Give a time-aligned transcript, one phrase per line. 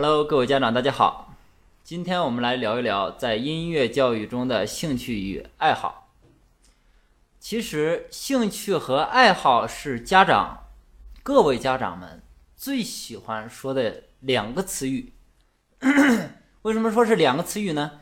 [0.00, 1.34] Hello，各位家长，大家好。
[1.82, 6.14] 今天我们来聊一聊在音乐教育中的兴趣与爱好。
[7.40, 10.68] 其实，兴趣和爱好是家长
[11.24, 12.22] 各位家长们
[12.54, 15.14] 最喜欢说的两个词语。
[16.62, 17.98] 为什么说是两个词语呢？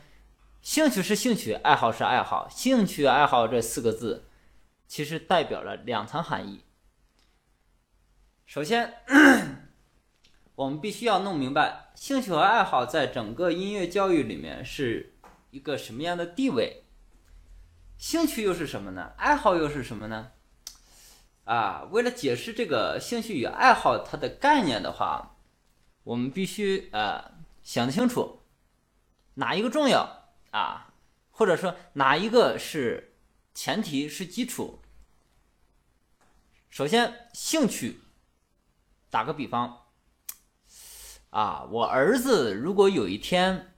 [0.61, 2.47] 兴趣是兴趣，爱好是爱好。
[2.47, 4.25] 兴趣爱好这四个字，
[4.87, 6.63] 其实代表了两层含义。
[8.45, 8.93] 首先，
[10.57, 15.15] 我们必须要弄明白兴趣和爱好在整个音乐教育里面是
[15.51, 16.83] 一个什么样的地位。
[17.95, 19.13] 兴趣又是什么呢？
[19.17, 20.31] 爱好又是什么呢？
[21.43, 25.35] 啊，为了解释这个兴趣与爱好它的概念的话，
[26.03, 28.41] 我们必须呃想清楚
[29.35, 30.31] 哪一个重要。
[30.49, 30.91] 啊，
[31.29, 33.13] 或者说哪一个是
[33.53, 34.79] 前提是基础？
[36.71, 37.99] 首先，兴趣。
[39.09, 39.86] 打个比方，
[41.29, 43.73] 啊，我儿子如果有一天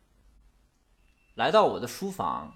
[1.35, 2.53] 来到我的书房，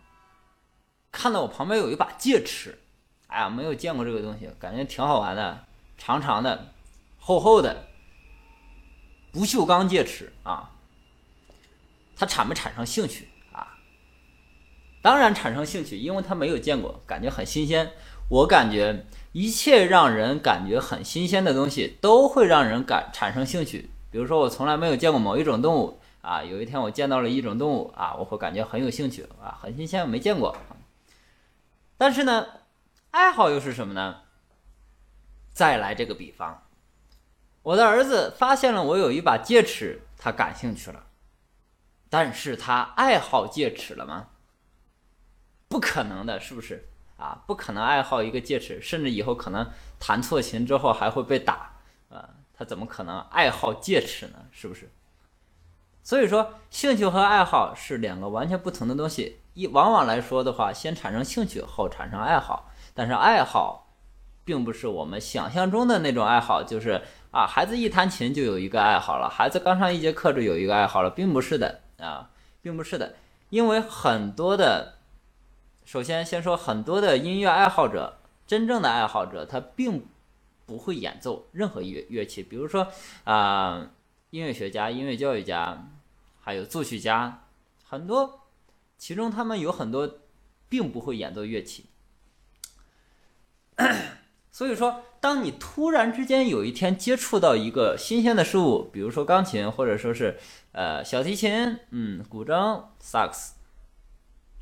[1.12, 2.80] 看到我旁边有一把戒尺，
[3.28, 5.66] 哎呀，没有见过这个东西，感觉挺好玩的，
[5.98, 6.74] 长长的，
[7.18, 7.88] 厚厚的，
[9.32, 10.72] 不锈钢戒尺啊，
[12.16, 13.80] 他产没产生兴趣啊？
[15.02, 17.92] 当然产生兴趣，因为他没有见过，感觉很新鲜。
[18.30, 23.90] 我感觉一切让人感觉很新鲜的东西，都会让人感产生兴趣。
[24.14, 30.56] 比如说，我从来没有见过某一种动物啊，有一天我见到了一种动物啊，我会感觉很有兴趣啊，很新鲜，没见过。
[31.98, 32.46] 但是呢，
[33.10, 34.18] 爱好又是什么呢？
[35.52, 36.62] 再来这个比方，
[37.64, 41.08] 我的儿子发现了我有一把戒尺，他感兴趣了，
[42.08, 44.28] 但是他爱好戒尺了吗？
[45.68, 47.44] 不可能的，是不是啊？
[47.48, 51.78] 不可能爱好一个戒尺，甚至以后可能弹错琴之后还会被打
[52.10, 52.30] 啊！
[52.54, 54.46] 他怎么可能爱好戒尺呢？
[54.52, 54.90] 是不是？
[56.04, 59.40] 所以说，兴趣和爱好是两个完全不同的东西。
[59.54, 63.88] 一往往来说的话，先产生兴趣后产生爱好，但是爱好
[64.44, 67.02] 并不是我们想象中的那种爱好，就是
[67.32, 72.30] 啊，孩子一弹琴就有一个爱好了，孩子刚上一节课就有一个爱好了，并不是的啊，
[72.62, 73.16] 并不是的，
[73.50, 74.96] 因为很多的。
[75.86, 78.18] 首先，先说很多的音乐爱好者，
[78.48, 80.06] 真正的爱好者，他并
[80.66, 82.44] 不会演奏任何乐乐器。
[82.44, 82.88] 比如说
[83.24, 83.92] 啊，
[84.30, 85.90] 音乐学家、音乐教育家，
[86.40, 87.46] 还有作曲家，
[87.84, 88.48] 很多，
[88.98, 90.20] 其中他们有很多
[90.70, 91.86] 并不会演奏乐器。
[94.52, 100.38] 所以说，当你突然之间有一天接触到一个新鲜的事物，比如说钢琴，或者说是
[100.74, 103.56] 呃小提琴，嗯，古筝、萨克斯。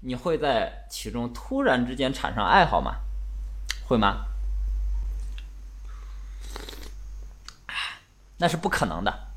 [0.03, 2.95] 你会在其中突然之间产生爱好吗？
[3.85, 4.25] 会吗？
[8.41, 9.27] 那是不可能的，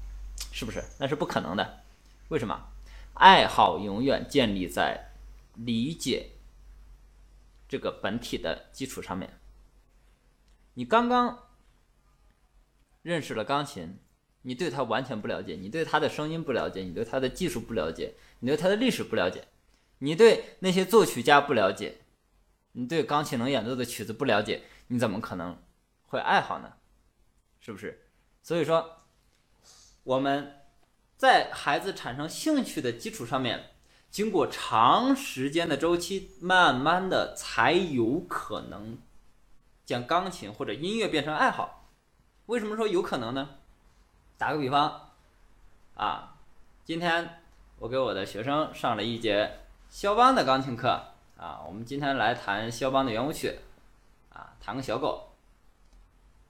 [0.51, 0.83] 是不是？
[0.99, 1.85] 那是不可能的。
[2.29, 2.73] 为什么？
[3.13, 5.13] 爱好永远建立在
[5.57, 6.31] 理解
[7.69, 9.39] 这个本体的基础上面。
[10.73, 11.51] 你刚刚
[13.03, 13.99] 认识了钢琴，
[14.41, 19.49] 你对它完全不了解，你对它的声音不了解，你对它的技术不了解，你对它的历史不了解。
[19.99, 21.99] 你对那些作曲家不了解，
[22.73, 25.63] 你对钢琴能演奏的曲子不了解，你怎么可能
[26.07, 26.73] 会爱好呢？
[27.61, 28.01] 是不是？
[28.45, 28.99] 所以说，
[30.03, 30.61] 我们
[31.17, 33.71] 在孩子产生兴趣的基础上面，
[34.11, 38.99] 经过长时间的周期，慢慢的才有可能
[39.87, 41.89] 将钢琴或者音乐变成爱好。
[42.45, 43.49] 为什么说有可能呢？
[44.37, 45.09] 打个比方，
[45.95, 46.37] 啊，
[46.85, 47.41] 今天
[47.79, 49.61] 我给我的学生上了一节。
[49.89, 50.89] 肖邦的钢琴课
[51.39, 53.59] 啊，我们今天来弹肖邦的圆舞曲，
[54.35, 55.34] 啊，弹个小狗。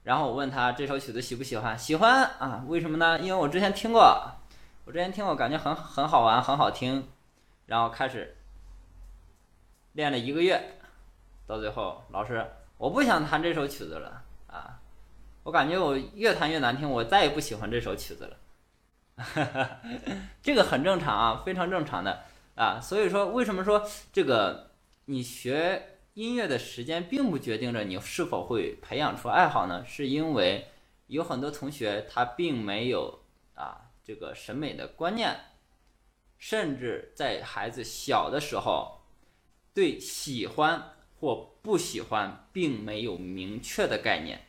[0.05, 1.77] 然后我问他这首曲子喜不喜欢？
[1.77, 3.19] 喜欢啊，为什么呢？
[3.19, 4.31] 因为我之前听过，
[4.85, 7.09] 我之前听过，感觉很很好玩，很好听。
[7.65, 8.37] 然后开始
[9.93, 10.77] 练了一个月，
[11.47, 12.45] 到最后老师，
[12.77, 14.79] 我不想弹这首曲子了啊，
[15.41, 18.37] 我感觉我越弹越难听，我再也不喜欢这首曲子了。
[20.43, 22.21] 这个很正常啊，非常正常的。
[22.53, 24.69] 啊，所以说，为什么说这个
[25.05, 29.83] 你学音乐的时间并不决定着你是否会培养出爱好呢？
[29.85, 30.69] 是因为
[31.07, 33.19] 有很多同学他并没有
[33.53, 35.37] 啊这个审美的观念，
[36.37, 39.01] 甚至在孩子小的时候，
[39.73, 44.47] 对喜欢或不喜欢并没有明确的概念，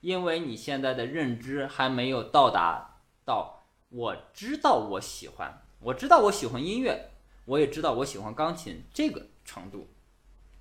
[0.00, 5.60] 因为你现在的认知还没有到达到我知道我喜欢。
[5.80, 7.10] 我知道我喜欢音乐，
[7.44, 9.86] 我也知道我喜欢钢琴这个程度。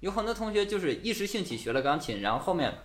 [0.03, 2.79] 有很多同学就是一时兴起学了钢琴，然后后面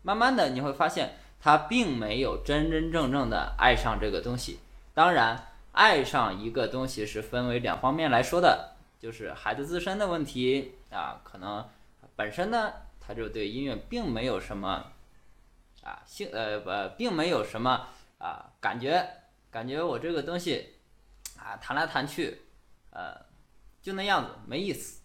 [0.00, 4.58] 慢慢的你会发现他并没有真真正正的爱上这个东西。
[4.94, 11.68] 当然，爱上一个东西是分为两方面来说的，就是孩子自身的问题啊，可能
[12.16, 14.92] 本身呢他就对音乐并没有什么
[15.82, 17.86] 啊兴呃不并没有什么
[18.16, 19.06] 啊感觉，
[19.50, 20.76] 感觉我这个东西
[21.36, 22.40] 啊弹来弹去，
[22.92, 23.14] 呃
[23.82, 25.01] 就那样子没意思，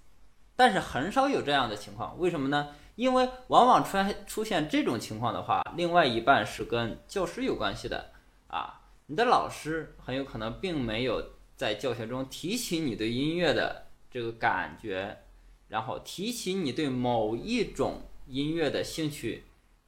[0.58, 2.70] 但是很少有这样的情况，为什么呢？
[2.96, 8.10] 因为往往出现出现这种情况的话，另外一半是跟教师有关系的
[8.48, 8.82] 啊。
[9.06, 11.24] 你的老师很有可能并没有
[11.56, 15.20] 在教学中提起你对音乐的这个感觉，
[15.68, 19.44] 然后提起你对某一种音乐的兴趣，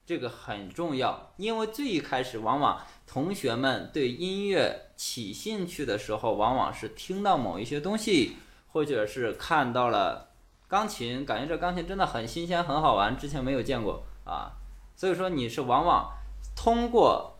[0.05, 1.33] 这个很重要。
[1.37, 8.35] 因为最一开始，往往同学们对音乐起兴趣的时候，往往是听到某一些东西，
[8.67, 10.28] 或者是看到了。
[10.69, 14.51] 钢琴，感觉这钢琴真的很新鲜，很好玩，之前没有见过啊，
[14.95, 16.11] 所以说你是往往
[16.55, 17.39] 通过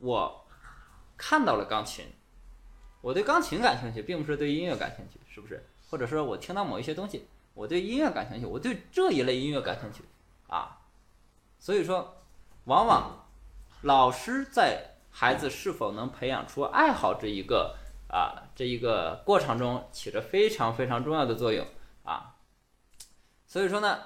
[0.00, 0.44] 我
[1.16, 2.06] 看到了钢琴，
[3.00, 5.64] 我对钢琴感兴趣，并不是对音乐感兴趣，是不是？
[5.88, 10.02] 或者说我听到某一些东西，我对音乐感兴趣，我对这一类音乐感兴趣
[10.48, 10.76] 啊，
[11.60, 12.16] 所以说，
[12.64, 13.28] 往往
[13.82, 17.76] 老师在孩子是否能培养出爱好这一个
[18.08, 21.64] 啊这一个过程中起着非常非常重要的作用。
[22.08, 22.34] 啊，
[23.46, 23.98] 所以说呢，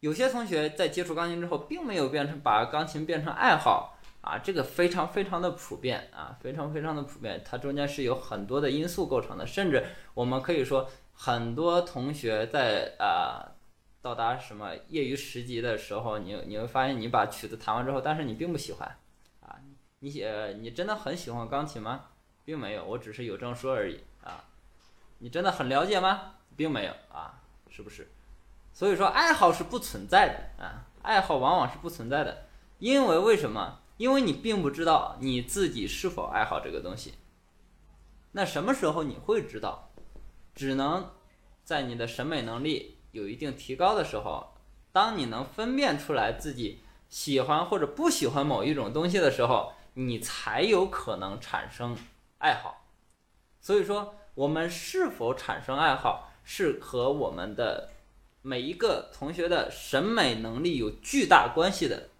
[0.00, 13.56] 有些同学在接触钢琴之后，并没有变成把钢琴变成爱好啊，这个非常非常的普遍啊，非常非常的普遍，它中间是有很多的因素构成的，甚至我们可以说，很多同学在啊
[14.02, 18.86] 到达什么业余十级的时候，你你会发现，你把曲子弹完之后，但是你并不喜欢
[19.40, 19.56] 啊，
[20.00, 22.10] 你写你真的很喜欢钢琴吗？
[22.44, 24.44] 并没有，我只是有证书而已啊。
[25.18, 26.34] 你真的很了解吗？
[26.56, 28.10] 并没有啊，是不是？
[28.72, 32.46] 所以说爱好是不存在的啊，爱好往往是不存在的，
[32.78, 33.80] 因为为什么？
[33.98, 37.14] 因为你并不知道你自己是否爱好这个东西。
[38.32, 39.90] 那什么时候你会知道？
[40.54, 41.10] 只能
[41.64, 44.54] 在你的审美能力有一定提高的时候，
[44.92, 51.96] 当你能分辨出来自己喜欢或者不喜欢某一种东西的时候，你才有可能产生
[52.38, 52.86] 爱好。
[53.60, 54.14] 所以说。
[54.36, 57.88] 我们是否产生爱好，是和我们的
[58.42, 62.10] 每一个同学的审美能力有巨大关系的。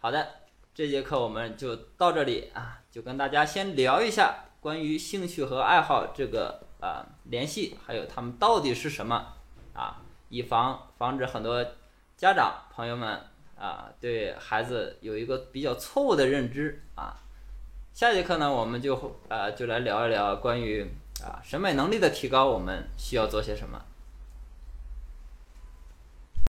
[0.00, 0.28] 好的，
[0.74, 9.34] 这节课我们就到这里啊，就跟大家先聊一下关于兴趣和爱好这个啊联系，还有他们到底是什么
[9.74, 11.64] 啊，以防防止很多
[12.16, 13.20] 家长朋友们
[13.56, 17.22] 啊对孩子有一个比较错误的认知啊。
[17.98, 20.88] 下节课呢，我们就呃就来聊一聊关于
[21.20, 23.76] 啊审美能力的提高，我们需要做些什么。